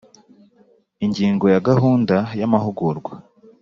[1.05, 3.13] Ingingo ya Gahunda y amahugurwa